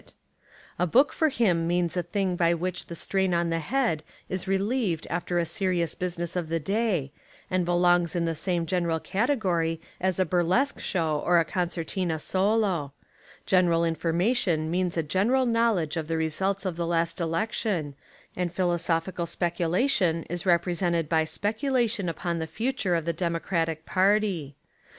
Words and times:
A 0.01 0.05
72 0.05 0.17
Literature 0.17 0.33
and 0.33 0.43
Education 0.49 0.61
in 0.77 0.79
America 0.79 0.91
book 0.91 1.13
for 1.13 1.43
him 1.43 1.67
means 1.67 1.95
a 1.95 2.11
thing 2.11 2.35
by 2.35 2.53
which 2.55 2.85
the 2.87 2.95
strain 2.95 3.33
on 3.35 3.49
the 3.51 3.59
head 3.59 4.03
is 4.29 4.47
relieved 4.47 5.05
after 5.11 5.39
the 5.39 5.45
serious 5.45 5.93
busi 5.93 6.17
ness 6.17 6.35
of 6.35 6.49
the 6.49 6.59
day 6.59 7.11
and 7.51 7.65
belongs 7.65 8.15
in 8.15 8.25
the 8.25 8.33
same 8.33 8.65
general 8.65 8.99
category 8.99 9.79
as 9.99 10.19
a 10.19 10.25
burlesque 10.25 10.79
show 10.79 11.19
or 11.23 11.37
a 11.37 11.45
concertina 11.45 12.17
solo: 12.17 12.93
general 13.45 13.85
information 13.85 14.71
means 14.71 14.97
a 14.97 15.03
general 15.03 15.45
knowledge 15.45 15.95
of 15.95 16.07
the 16.07 16.17
results 16.17 16.65
of 16.65 16.77
the 16.77 16.87
last 16.87 17.21
election, 17.21 17.93
and 18.35 18.51
philosophical 18.51 19.27
speculation 19.27 20.23
is 20.31 20.47
represented 20.47 21.07
by 21.07 21.23
speculation 21.23 22.09
upon 22.09 22.39
the 22.39 22.47
future 22.47 22.95
of 22.95 23.05
the 23.05 23.13
Democratic 23.13 23.85
party. 23.85 24.55